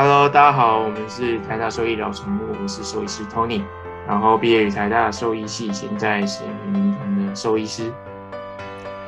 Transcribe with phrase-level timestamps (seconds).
[0.00, 3.62] Hello，大家好，我们是台大兽医聊宠物，我是兽医师 Tony，
[4.06, 7.92] 然后毕业于台大兽医系，现在是临床的兽医师。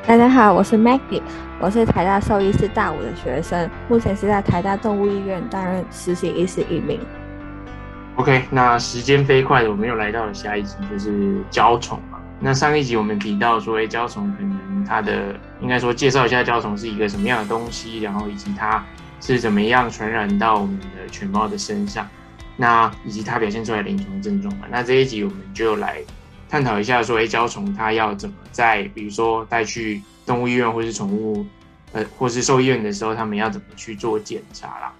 [0.04, 1.22] 大家好，我是 Maggie，
[1.60, 6.98] 我是台大兽医师大五的学生，目前是在台大动物医院担任实习医师一名。
[8.16, 12.18] OK，那时间飞快的，我们又来到了下一集，就是胶虫嘛。
[12.40, 18.84] 那上一集我们提到说，哎，胶虫可能它的应该说介绍一下胶虫是一个什么样的东西，然后以及它。
[19.20, 22.08] 是怎么样传染到我们的犬猫的身上？
[22.56, 24.66] 那以及它表现出来临床症状嘛？
[24.70, 26.02] 那这一集我们就来
[26.48, 31.46] 探讨一下，说，哎，胶虫它要怎么在，比如说带去动物医院或是宠物，
[31.92, 34.92] 呃，或是兽医院的时候，他们要怎么去做检查啦？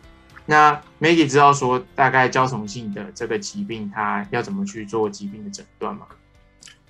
[0.47, 6.07] 那 Maggie 知道说，大概胶虫性的这个疾病，它要怎么去做疾病的诊断吗？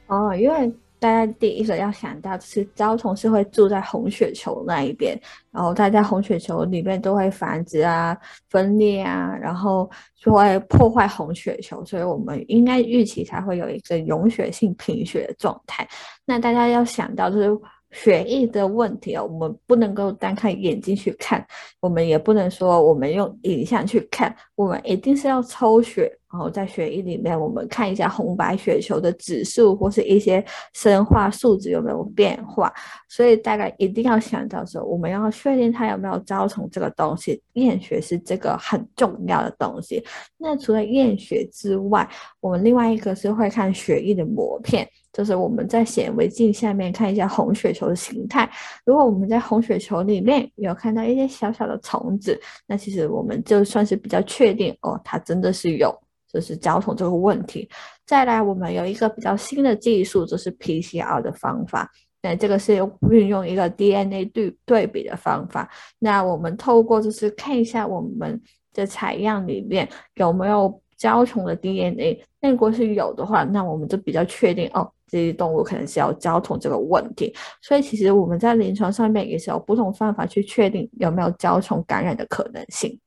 [0.06, 0.72] 哦，因为。
[1.00, 5.18] 大家第一个要想到是胶虫是会住在红血球那一边，
[5.50, 8.16] 然后它在红血球里面都会繁殖啊、
[8.50, 15.88] 分裂啊，然后就会破坏红血球，所以我们应该预期才会有一个溶血性贫血的状态。
[16.26, 17.58] 那大家要想到就是
[17.92, 21.44] 血液的问题哦，我们不能够单看眼睛去看，
[21.80, 26.14] 我们也不能说我们用影像去看，我们一定是要抽血。
[26.32, 32.72] 然后在血液里面，我们看一下红白血球的指数或是一些生化数值有没有变化。
[33.08, 40.04] 所以大概一定要想到说，我们要确定它有没有招虫这个东西，验血是这个很重要的东西。
[40.38, 42.08] 那除了验血之外，
[42.40, 48.48] 我们另外一个是会看血液的膜片，就是我们在显微镜下面看一下红血球的形态。
[48.84, 55.92] 如果我们在红血球里面有看到一些小小的虫子，那其实我们就算是比较确定哦，它真的是有。
[56.32, 57.68] 就是交通这个问题，
[58.06, 61.90] 再来我们有一个比较新的技术，就是 PCR 的方法。
[62.22, 62.74] 那这个是
[63.10, 65.68] 运用一个 DNA 对对比的方法。
[65.98, 68.40] 那我们透过就是看一下我们
[68.74, 72.22] 的采样里面有没有胶虫的 DNA。
[72.38, 77.34] 那如果是有的话，那我们就比较确定哦，这些动物可能是有胶虫这个问题。
[77.62, 83.00] 所以其实我们在临床上面也是有不同方法去确定有没有胶虫感染的可能性。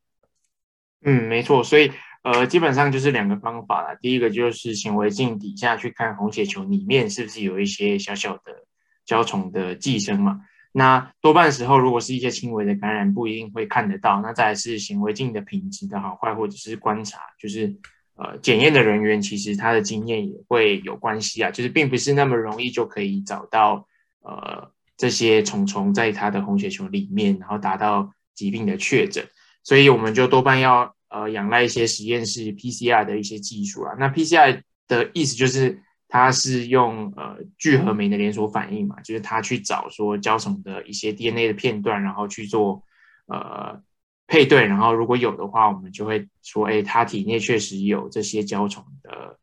[1.05, 1.91] 嗯，没错，所以。
[2.23, 3.95] 呃，基本上就是两个方法啦。
[4.01, 8.65] 第一个就是显微镜底下去看红血球里面是不是有一些小小的
[9.05, 10.39] 胶虫的寄生嘛。
[10.71, 14.21] 那多半时候，如果是一些轻微的感染，不一定会看得到。
[14.21, 17.75] 那再是显微镜的品质的好坏，或者是观察，就是
[18.15, 21.51] 呃检验的人员其实他的经验也会有关系啊。
[21.51, 23.85] 就是并不是那么容易就可以找到
[24.21, 29.27] 呃这些虫虫在它的红血球里面，然后达到疾病的确诊。
[29.61, 30.95] 所以我们就多半要。
[31.13, 33.93] 呃，仰赖一些实验室 PCR 的一些技术啊。
[33.99, 42.83] 那 PCR 的意思就是，它是用呃聚合酶的连锁反应嘛，就是它去找说胶虫的一些 DNA 的片段，然后去做
[43.27, 43.81] 呃
[44.25, 49.37] 配对，然后如果有的话，我们就会说，哎，它体内确实有这些胶虫的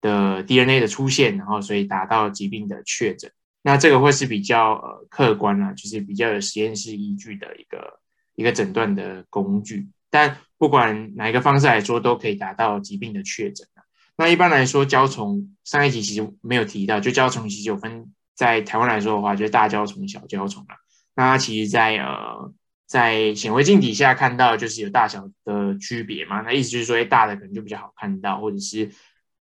[0.00, 3.32] 的 DNA 的出现，然后所以达到疾病的确诊。
[3.62, 7.98] 那这个会是比较呃客观啊，就是比较有实验室依据的一个
[8.34, 9.88] 一个诊断的工具。
[10.08, 13.66] 但不管哪一个方式来说，都可以达到疾病的确诊
[14.18, 20.76] 那一般来说，胶虫上一集其实没有提到，就胶虫其实有分，在台湾来说的话，就是大胶虫、小胶虫了。
[21.14, 22.52] 那它其实，在呃，
[22.86, 26.40] 在显微镜底下看到，就是有大小的区别嘛。
[26.40, 28.90] 那意思就是说，大的可能就比较好看到，或者是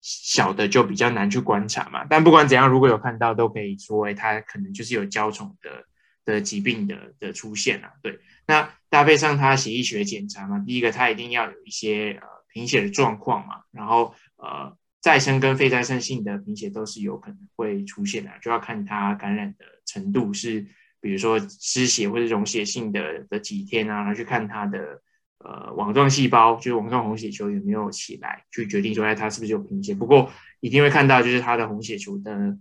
[0.01, 2.05] 小的就比较难去观察嘛。
[2.09, 5.85] 但不管怎样，如果有看到，都可以说，哎，它可能就是有胶虫的
[6.31, 7.93] 的疾病的的出现啊。
[8.03, 8.71] 对，那。
[8.91, 20.67] 搭配上它血液学检查嘛，第一个它一定要有一些呃贫血的状况嘛，然后呃再生跟非再生性的贫血都是有可能会出现的，就要看它感染的程度是，
[21.01, 25.01] 比如说失血或者溶血性的的几天啊，然后去看它的
[25.39, 29.95] 呃网状细胞，就是网状红血球有没有起来，去决定说哎它是不是有贫血。
[29.95, 32.59] 不过一定会看到就是它的红血球的。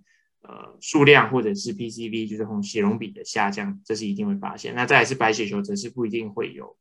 [0.49, 4.73] 呃，数量或者是 PCV 就是红血溶比的下降，这是一定会发现。
[4.73, 6.75] 那再来是白血球，则是不一定会有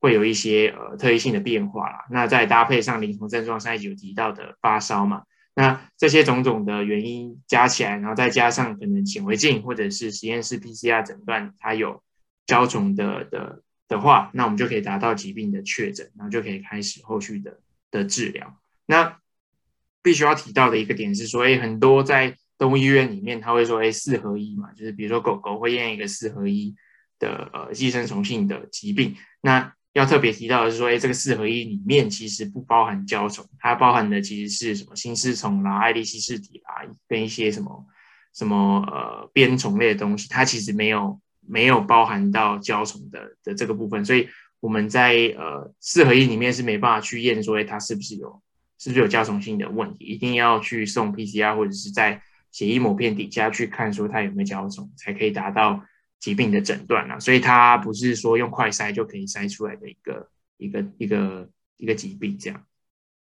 [0.00, 2.06] 会有一些呃特异性的变化啦。
[2.10, 5.24] 那再搭配上临床症状，上一集有提到的发烧嘛，
[5.54, 12.02] 那这些种种的原因加起来，然后再加上可能显微镜或者是实验室 PCR 诊断它有
[12.46, 17.60] 胶肿的的的话，那我们就可以达到疾病的确诊，然后就可以开始后续的
[17.90, 18.58] 的治疗。
[18.86, 19.18] 那
[20.02, 26.74] 必须要提到的一个点是说，哎，很多在动物医院里面，他会说：“哎，四合一嘛，就是比如说狗狗会验一个四合一
[27.18, 29.16] 的呃寄生虫性的疾病。
[29.40, 37.86] 那要特别提到的是说，哎，这个四合一里面其实不包含胶虫，它包含的其实是什么新丝虫啦、爱丽丝氏体啦，跟一些什么
[38.32, 44.04] 什么呃鞭虫类的东西，它其实没有没有包含到胶虫的的这个部分。
[44.04, 44.28] 所以
[44.60, 48.42] 我们在呃四合一里面是没办法去验说，哎，它是不是有
[48.78, 52.20] 是不是有加重性的问题，一定要去送 PCR 或者是在
[52.54, 55.84] 血液膜片底下去看说它有没有胶肿，才可以达到
[56.20, 57.18] 疾病的诊断啊。
[57.18, 62.64] 所以它不是说用快筛就可以筛出来的一个一个一个一个疾病这样。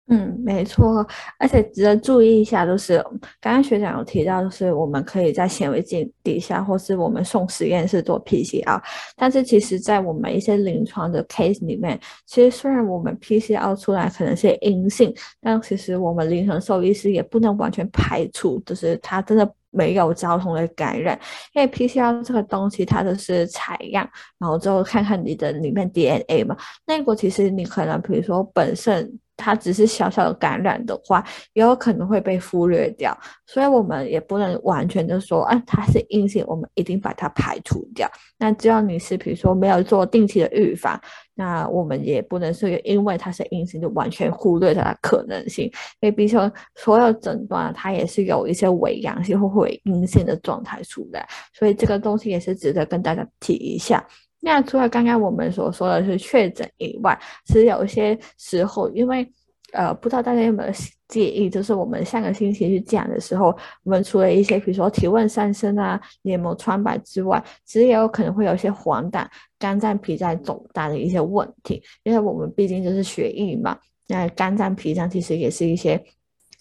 [0.09, 1.07] 嗯，没错，
[1.39, 2.99] 而且值得注意一下，就是
[3.41, 8.83] 刚刚学长有提到，就是我们可以在显微镜底下，或是我们送实验室做 PCR，
[9.17, 21.19] 但是其实，在我们一些临床的 case 里面，其实虽然我们 PCR 出来可能是阴性，但其实我们临床兽医师也不能完全排除，就是他真的没有交通的感染，
[21.55, 24.07] 因为 PCR 这个东西，它就是采样，
[24.39, 26.57] 然后之后看看你的里面 DNA 嘛，
[26.87, 29.11] 那个其实你可能比如说本身。
[29.43, 31.25] 它只是小小的感染的话，
[31.55, 33.17] 也有可能会被忽略掉，
[33.47, 38.09] 所以我们也不能完全的说，啊，它是阴性，我们一定把它排除掉。
[38.39, 41.01] 那只要你是比如说没有做定期的预防，
[41.35, 45.65] 那我们也不能是因为它是阴性就完全忽略它的可能性。
[46.01, 54.05] 因为比如说所有诊断它也是有一些伪阳性或伪阴性的状态出来，所以这个东西也是值得跟大家提一下。
[54.45, 59.25] 那除了刚刚我们所说的是确诊以外，其实有一些时候，因为
[59.73, 60.73] 呃，不知道大家有没有
[61.07, 69.25] 介意，就是我们上个星期去讲的时候，我们除了一些比如说体温上升啊、黏膜穿白之外，其实也有可能会有一些黄疸、
[69.61, 73.79] 肝脏、脾脏肿大的一些问题，因为我们毕竟就是血液嘛，
[74.09, 76.05] 那肝脏、脾脏其实也是一些。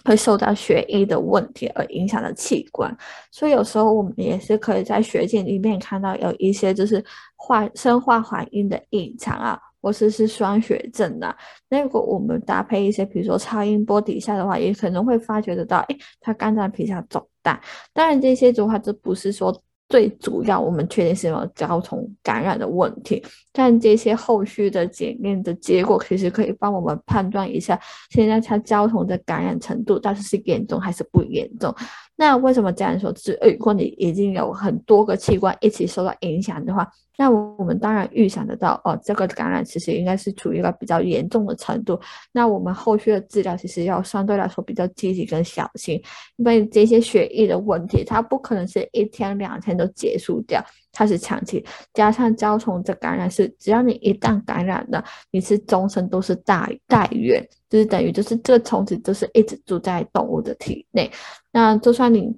[0.03, 2.95] 会受到血液的问题而影响的器官，
[3.31, 7.03] 所以有时候我们也是可以在血检里面看到有一些就是
[7.35, 11.35] 化生化反应的异常啊，或者是双血症啊。
[11.69, 17.61] 那如果我们搭配一些，比如说超音波底下的话，也可能会发觉得到，哎，他肝脏皮下肿大。
[17.93, 19.61] 当然这些的话，这不是说。
[19.91, 23.21] 最主要，我们确定是有交通感染的问题，
[23.51, 27.77] 但这些后续的检验的结果，其实可以帮我们判断一下，
[28.09, 31.75] 现在它交通的感染程度到底是严重还是不严重。
[32.15, 33.13] 那为什么这样说？
[33.15, 36.87] 是如果你已经有很多个器官一起受到影响的话。
[37.17, 41.99] 那我们当然预想得到，哦，这个感染其实应该是处于一个比较严重的程度。
[42.31, 46.01] 那我们后续的治疗其实要相对来说比较积极跟小心，
[46.37, 51.63] 因为这些血液的问题，它不可能是一天两天都结束掉，它是长期。
[51.93, 61.11] 加上胶虫的感染是，只要你一旦感染了，你是终身都是大带源，就是等于就是这个虫子就是一直住在动物的体内。
[61.51, 62.35] 那就算你。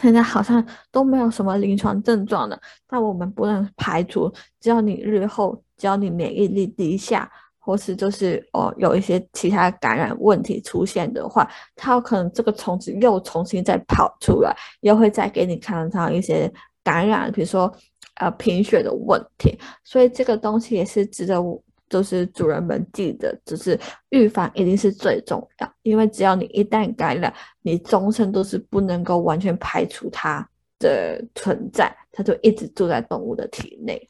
[0.00, 2.58] 现在好像都没有什么临床症状了，
[2.88, 11.46] 但我们不能排除，只要你日后只要你免疫力低下，或是就是哦有一些其他感染问题出现的话，
[11.76, 16.50] 它有可能这个虫子又重新再跑出来，又会再给你看到一些
[16.82, 17.72] 感染，比如说
[18.14, 21.62] 呃贫血的问题，所以这个东西也是值得我。
[21.88, 27.30] 就是主人们记得，就是预防一定是最重要，因为只要你一旦感染，
[27.60, 30.42] 你终身都是不能够完全排除它
[30.78, 34.08] 的存在，它就一直住在动物的体内。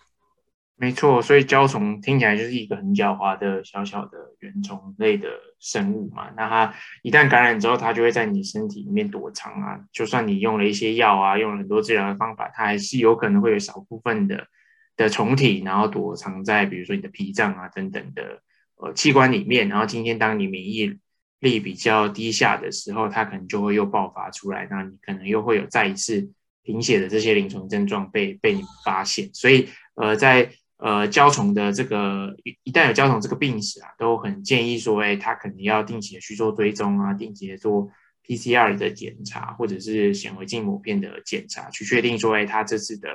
[0.82, 5.28] 没错，所以胶虫听起来就是一个很狡猾的小小的原虫类的
[5.60, 6.28] 生物嘛。
[6.36, 9.78] 那它一旦感染之后，它就会在你身体里面躲藏啊。
[9.92, 14.48] 就算你用了一些药啊，用了很多治疗的方法，它还是有可能会有少部分的。
[14.94, 18.42] 的虫体，然后躲藏在比如说你的脾脏啊等等的
[18.76, 20.98] 呃器官里面，然后今天当你免疫
[21.40, 26.30] 力比较低下的时候，它可能就会又爆发出来，那你可能又会有再一次
[26.62, 29.30] 贫血的这些临床症状被被你发现。
[29.32, 30.50] 所以呃，在
[30.82, 32.34] 呃胶虫的这个
[32.64, 37.88] 一旦有胶虫这个病史啊，都很建议说，哎，他可能要定期的去做追踪啊，定期的做
[38.26, 43.08] PCR 的检查，或者是显微镜膜片的检查，去确定说，哎，他这次的。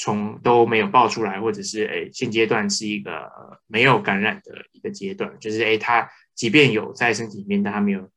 [0.00, 3.28] 从都没有爆出来，或者是诶现阶段是一个
[3.66, 8.08] 没有感染的一个阶段，就是诶他即便有在身体里面，但他没有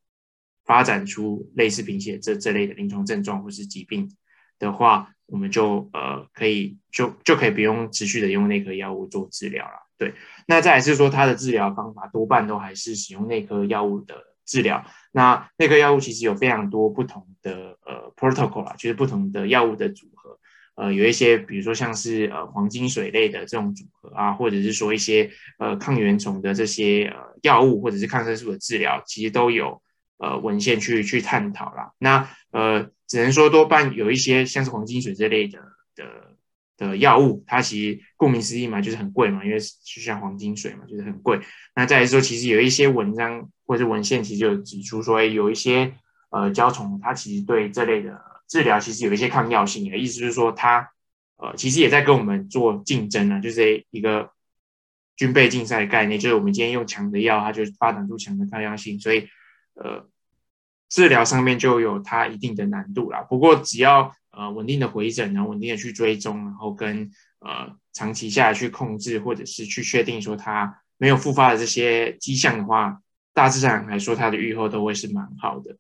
[0.64, 4.16] 发展出类似贫血这这类的临床症状或是疾病
[4.60, 9.88] 的话，我们就呃可以就就可以不用持续的用内科药物做治疗了。
[9.98, 10.14] 对，
[10.48, 14.86] 那再是说它的治疗方法多半都还是使用内科药物的治疗。
[15.12, 20.38] 那内科药物其实有非常多不同的呃 protocol 啦，就是不同的药物的组合。
[20.76, 29.82] 呃，有一些，比如说像是呃黄金水类的这种组合啊，或者是说一些呃抗原虫的这些呃药物，或者是抗生素的治疗，其实都有
[30.18, 31.92] 呃文献去去探讨啦。
[32.00, 35.60] 那呃，只能说多半有一些像是黄金水这类的
[35.94, 36.06] 的
[36.78, 41.42] 的药物，它其实顾名思义嘛，就是很贵嘛，因为就像黄金水嘛，就是很贵。
[41.76, 45.94] 那再来说，其实有一些文章或者文献其实就指出说，有一些
[46.30, 48.32] 呃胶虫，它其实对这类的。
[48.48, 50.90] 治疗其实有一些抗药性的意思，就是说它
[51.38, 54.30] 呃其实也在跟我们做竞争啊，就是一个
[55.16, 59.30] 军备竞赛的概念，就是我们今天用强的药，它就发展出强的抗药性，所以
[59.76, 60.06] 呃，
[60.92, 63.22] 治疗上面就有它一定的难度啦。
[63.22, 73.02] 不过只要呃稳定的回诊，然后稳定的去追踪，然后跟呃长期下来去控制，或者是去确定说它没有复发的这些迹象的话，
[73.34, 75.76] 大致上来说，它的预后都会是蛮好的。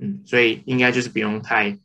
[0.00, 1.78] 嗯，所以应该就是不用太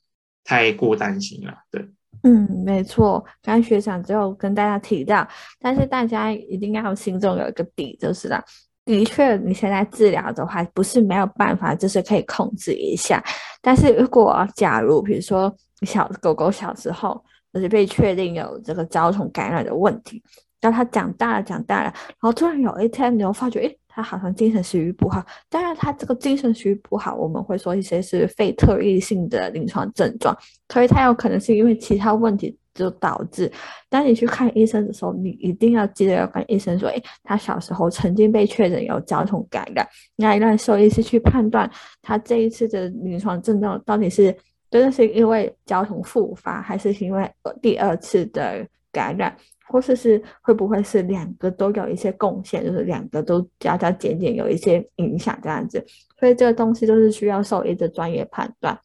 [0.43, 1.85] 太过担心了，对。
[2.23, 5.25] 嗯，没错，刚学长只有跟大家提到，
[5.57, 8.43] 但是大家一定要心中有一个底，就是啦，
[8.89, 13.23] 的确你现在治疗的话，不是没有办法，就是可以控制一下。
[13.61, 20.19] 但是如果假如比如说小狗狗小时候就是被确定有这个痤虫感染的问题，
[20.59, 30.35] 当它长大了长大了，然后突然有一天你又发觉，诶，它好像精神食欲不好，当然它这个精神食欲不好，我们会说一些是非特异性的临床症状，
[30.73, 33.51] 所以它有可能是因为其他问题就导致。
[33.89, 41.69] 当你去看医生的时候，你一定要记得要跟医生说，诶，他小时候曾经被确诊有交通感染，那让兽医师去判断
[42.01, 44.35] 他这一次的临床症状到底是
[44.71, 47.29] 真的是因为交通复发，还是因为
[47.61, 49.35] 第二次的感染。
[49.71, 55.85] 或者是会不会是两个都有一些贡献，就是两个都加加减减有一些影响这样子，
[56.19, 58.75] 所以这个东西都是需要兽医的专业判断。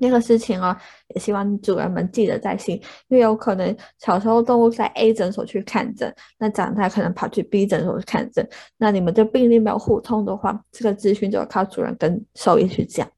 [0.00, 0.76] 那个事情哦，
[1.14, 2.76] 也希望主人们记得在心，
[3.08, 13.08] 因为有可能小时候动物在 A 诊所去看诊，那长大可能跑去 B 诊所去看诊，那你们的病例没有互通的话，这个资讯就要靠主人跟兽医去讲。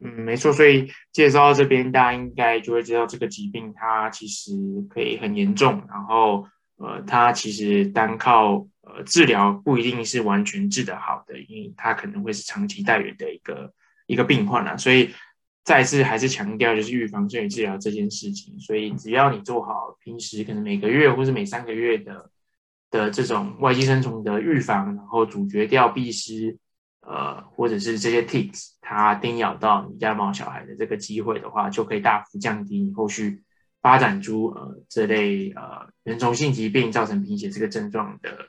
[0.00, 4.52] 嗯，没错，所以介绍到这边，大家应该就会知道这个疾病它其实
[4.88, 6.46] 可以很严重，然后
[6.76, 13.72] 呃，它其实单靠呃治疗不一定是完全治得好的，因为它可能会是长期带源的一个
[14.08, 14.76] 一个病患啊。
[14.76, 15.14] 所以
[15.62, 18.58] 再次还是强调，就是预防胜于治疗这件事情。
[18.58, 22.28] 所以只要你做好平时可能每个月或是每三个月的
[22.90, 26.58] 的这种外寄生虫的预防，然后阻绝掉蜱虱。
[27.00, 33.42] 呃，或者是这些 ticks，它叮咬到你家猫小孩的这个机会的话，就可以大幅降低你后续
[33.80, 38.48] 发展出呃这类呃原虫性疾病造成贫血这个症状的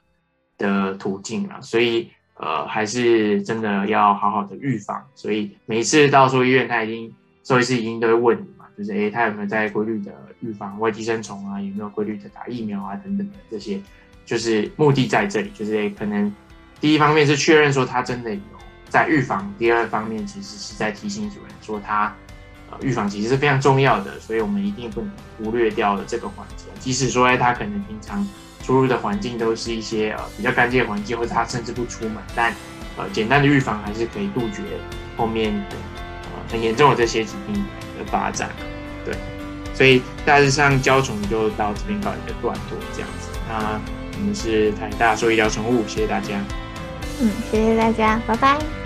[0.58, 1.62] 的途径了。
[1.62, 5.06] 所以呃，还是真的要好好的预防。
[5.14, 11.62] 所以每次到兽医院，他已经兽医师已经都会问你嘛，就是诶，他有没有在规律的预防外寄生虫啊？
[11.62, 12.96] 有没有规律的打疫苗啊？
[13.04, 13.80] 等等的这些，
[14.26, 16.34] 就是目的在这里，就是诶可能。
[16.82, 18.40] 第一方面是确认说他真的有
[18.88, 22.16] 在预防，第二方面其实是在提醒主人说他
[22.72, 26.68] 呃预防其实是非常重要的，所以我们一定不能忽略掉了这个环节。
[26.80, 28.26] 即使说他可能平常
[28.70, 32.54] 出入的环境都是一些呃比较干净的环境，或者他甚至不出门，但
[32.98, 34.62] 呃简单的预防还是可以杜绝
[35.18, 37.56] 后面呃很严重的这些疾病
[37.98, 38.48] 的发展。
[39.04, 39.16] 对，
[39.74, 43.30] 所以大致上胶虫就到这边告一个段落这样子。
[43.50, 43.82] 那
[44.20, 46.40] 我们是台大兽医疗宠物，谢谢大家。
[47.20, 48.79] 嗯，谢谢大家，拜拜。